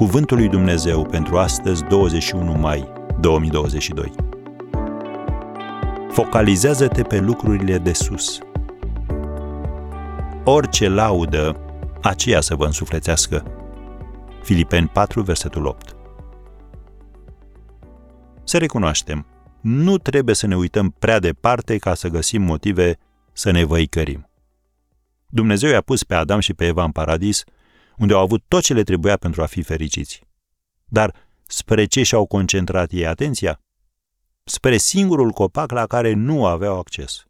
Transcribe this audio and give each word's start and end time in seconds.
Cuvântul 0.00 0.36
lui 0.36 0.48
Dumnezeu 0.48 1.06
pentru 1.06 1.38
astăzi, 1.38 1.84
21 1.84 2.52
mai 2.52 2.92
2022. 3.20 4.12
Focalizează-te 6.10 7.02
pe 7.02 7.18
lucrurile 7.18 7.78
de 7.78 7.92
sus. 7.92 8.38
Orice 10.44 10.88
laudă, 10.88 11.56
aceea 12.02 12.40
să 12.40 12.54
vă 12.54 12.64
însuflețească. 12.64 13.44
Filipeni 14.42 14.88
4, 14.88 15.22
versetul 15.22 15.66
8. 15.66 15.96
Să 18.44 18.58
recunoaștem, 18.58 19.26
nu 19.60 19.98
trebuie 19.98 20.34
să 20.34 20.46
ne 20.46 20.56
uităm 20.56 20.94
prea 20.98 21.18
departe 21.18 21.78
ca 21.78 21.94
să 21.94 22.08
găsim 22.08 22.42
motive 22.42 22.98
să 23.32 23.50
ne 23.50 23.64
văicărim. 23.64 24.30
Dumnezeu 25.26 25.70
i-a 25.70 25.80
pus 25.80 26.02
pe 26.04 26.14
Adam 26.14 26.40
și 26.40 26.54
pe 26.54 26.66
Eva 26.66 26.84
în 26.84 26.92
paradis, 26.92 27.44
unde 28.00 28.12
au 28.14 28.20
avut 28.20 28.44
tot 28.48 28.62
ce 28.62 28.74
le 28.74 28.82
trebuia 28.82 29.16
pentru 29.16 29.42
a 29.42 29.46
fi 29.46 29.62
fericiți. 29.62 30.22
Dar 30.84 31.14
spre 31.46 31.84
ce 31.84 32.02
și-au 32.02 32.26
concentrat 32.26 32.92
ei 32.92 33.06
atenția? 33.06 33.60
Spre 34.44 34.76
singurul 34.76 35.30
copac 35.30 35.70
la 35.70 35.86
care 35.86 36.12
nu 36.12 36.46
aveau 36.46 36.78
acces. 36.78 37.24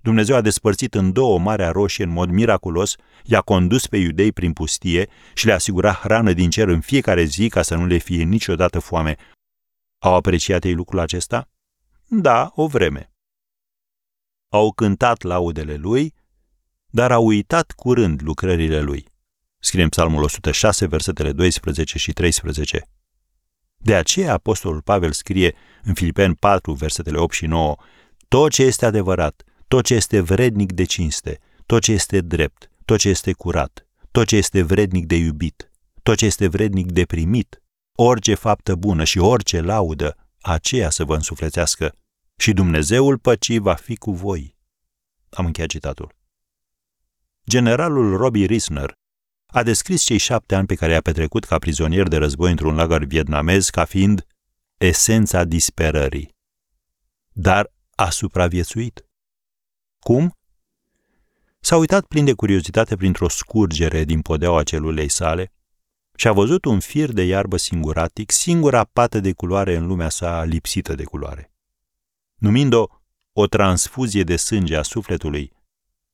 Dumnezeu 0.00 0.36
a 0.36 0.40
despărțit 0.40 0.94
în 0.94 1.12
două 1.12 1.38
Marea 1.38 1.70
Roșie 1.70 2.04
în 2.04 2.10
mod 2.10 2.30
miraculos, 2.30 2.96
i-a 3.24 3.40
condus 3.40 3.86
pe 3.86 3.96
iudei 3.96 4.32
prin 4.32 4.52
pustie 4.52 5.08
și 5.34 5.46
le-a 5.46 5.54
asigurat 5.54 5.96
hrană 5.96 6.32
din 6.32 6.50
cer 6.50 6.68
în 6.68 6.80
fiecare 6.80 7.24
zi 7.24 7.48
ca 7.48 7.62
să 7.62 7.74
nu 7.74 7.86
le 7.86 7.96
fie 7.96 8.22
niciodată 8.22 8.78
foame. 8.78 9.16
Au 9.98 10.14
apreciat 10.14 10.64
ei 10.64 10.74
lucrul 10.74 10.98
acesta? 10.98 11.48
Da, 12.06 12.52
o 12.54 12.66
vreme. 12.66 13.12
Au 14.48 14.72
cântat 14.72 15.22
laudele 15.22 15.74
lui, 15.74 16.14
dar 16.86 17.12
au 17.12 17.26
uitat 17.26 17.70
curând 17.70 18.22
lucrările 18.22 18.80
lui. 18.80 19.11
Scrie 19.64 19.82
în 19.82 19.88
Psalmul 19.88 20.22
106, 20.22 20.86
versetele 20.86 21.32
12 21.32 21.98
și 21.98 22.12
13. 22.12 22.88
De 23.76 23.94
aceea 23.94 24.32
Apostolul 24.32 24.80
Pavel 24.80 25.12
scrie 25.12 25.54
în 25.82 25.94
Filipeni 25.94 26.34
4, 26.34 26.72
versetele 26.72 27.18
8 27.18 27.34
și 27.34 27.46
9, 27.46 27.76
tot 28.28 28.50
ce 28.50 28.62
este 28.62 28.86
adevărat, 28.86 29.42
tot 29.68 29.84
ce 29.84 29.94
este 29.94 30.20
vrednic 30.20 30.72
de 30.72 30.84
cinste, 30.84 31.38
tot 31.66 31.82
ce 31.82 31.92
este 31.92 32.20
drept, 32.20 32.70
tot 32.84 32.98
ce 32.98 33.08
este 33.08 33.32
curat, 33.32 33.86
tot 34.10 34.26
ce 34.26 34.36
este 34.36 34.62
vrednic 34.62 35.06
de 35.06 35.16
iubit, 35.16 35.70
tot 36.02 36.16
ce 36.16 36.24
este 36.24 36.48
vrednic 36.48 36.92
de 36.92 37.04
primit, 37.04 37.62
orice 37.92 38.34
faptă 38.34 38.74
bună 38.74 39.04
și 39.04 39.18
orice 39.18 39.60
laudă, 39.60 40.16
aceea 40.40 40.90
să 40.90 41.04
vă 41.04 41.14
însuflețească 41.14 41.94
și 42.36 42.52
Dumnezeul 42.52 43.18
păcii 43.18 43.58
va 43.58 43.74
fi 43.74 43.96
cu 43.96 44.12
voi. 44.12 44.56
Am 45.30 45.46
încheiat 45.46 45.70
citatul. 45.70 46.14
Generalul 47.48 48.16
Robbie 48.16 48.46
Risner 48.46 49.00
a 49.52 49.62
descris 49.62 50.02
cei 50.02 50.18
șapte 50.18 50.54
ani 50.54 50.66
pe 50.66 50.74
care 50.74 50.92
i-a 50.92 51.00
petrecut 51.00 51.44
ca 51.44 51.58
prizonier 51.58 52.08
de 52.08 52.16
război 52.16 52.50
într-un 52.50 52.74
lagăr 52.74 53.04
vietnamez 53.04 53.68
ca 53.68 53.84
fiind 53.84 54.26
esența 54.78 55.44
disperării. 55.44 56.34
Dar 57.32 57.72
a 57.94 58.10
supraviețuit. 58.10 59.06
Cum? 59.98 60.36
S-a 61.60 61.76
uitat 61.76 62.04
plin 62.04 62.24
de 62.24 62.32
curiozitate 62.32 62.96
printr-o 62.96 63.28
scurgere 63.28 64.04
din 64.04 64.20
podeaua 64.20 64.62
celulei 64.62 65.08
sale 65.08 65.52
și 66.16 66.28
a 66.28 66.32
văzut 66.32 66.64
un 66.64 66.80
fir 66.80 67.12
de 67.12 67.22
iarbă 67.22 67.56
singuratic, 67.56 68.30
singura 68.30 68.84
pată 68.84 69.20
de 69.20 69.32
culoare 69.32 69.76
în 69.76 69.86
lumea 69.86 70.08
sa 70.08 70.44
lipsită 70.44 70.94
de 70.94 71.04
culoare. 71.04 71.52
Numind-o 72.34 72.86
o 73.32 73.46
transfuzie 73.46 74.22
de 74.22 74.36
sânge 74.36 74.76
a 74.76 74.82
sufletului, 74.82 75.52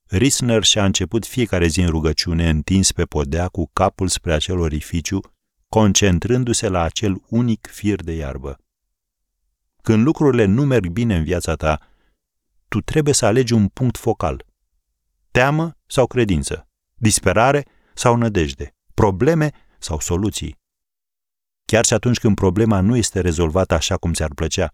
Risner 0.09 0.63
și-a 0.63 0.85
început 0.85 1.25
fiecare 1.25 1.67
zi 1.67 1.81
în 1.81 1.89
rugăciune 1.89 2.49
întins 2.49 2.91
pe 2.91 3.05
podea 3.05 3.47
cu 3.47 3.69
capul 3.73 4.07
spre 4.07 4.33
acel 4.33 4.59
orificiu, 4.59 5.19
concentrându-se 5.67 6.67
la 6.67 6.81
acel 6.81 7.21
unic 7.27 7.67
fir 7.71 8.03
de 8.03 8.11
iarbă. 8.11 8.57
Când 9.81 10.05
lucrurile 10.05 10.45
nu 10.45 10.65
merg 10.65 10.87
bine 10.87 11.15
în 11.15 11.23
viața 11.23 11.55
ta, 11.55 11.79
tu 12.67 12.81
trebuie 12.81 13.13
să 13.13 13.25
alegi 13.25 13.53
un 13.53 13.67
punct 13.67 13.97
focal. 13.97 14.45
Teamă 15.31 15.77
sau 15.85 16.07
credință, 16.07 16.67
disperare 16.95 17.65
sau 17.93 18.15
nădejde, 18.15 18.75
probleme 18.93 19.51
sau 19.79 19.99
soluții. 19.99 20.57
Chiar 21.65 21.85
și 21.85 21.93
atunci 21.93 22.19
când 22.19 22.35
problema 22.35 22.81
nu 22.81 22.95
este 22.95 23.19
rezolvată 23.19 23.73
așa 23.73 23.97
cum 23.97 24.13
ți-ar 24.13 24.33
plăcea, 24.33 24.73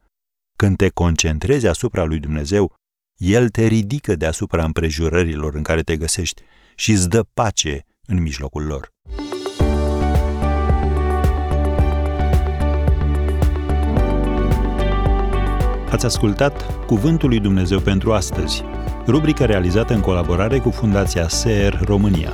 când 0.56 0.78
te 0.78 0.90
concentrezi 0.90 1.68
asupra 1.68 2.04
lui 2.04 2.20
Dumnezeu, 2.20 2.76
El 3.18 3.50
te 3.50 3.66
ridică 3.66 4.16
deasupra 4.16 4.64
împrejurărilor 4.64 5.56
în 5.56 5.62
care 5.62 5.82
te 5.82 5.98
găsești 5.98 6.42
și 6.76 6.92
îți 6.92 7.10
dă 7.10 7.26
pace 7.34 7.86
în 8.06 8.22
mijlocul 8.22 8.64
lor. 8.64 8.94
Ați 15.92 16.06
ascultat 16.06 16.86
Cuvântul 16.86 17.30
lui 17.30 17.40
Dumnezeu 17.40 17.80
pentru 17.80 18.14
astăzi, 18.14 18.64
rubrica 19.08 19.46
realizată 19.46 19.94
în 19.94 20.02
colaborare 20.02 20.60
cu 20.60 20.70
Fundația 20.70 21.28
SER 21.28 21.80
România. 21.84 22.34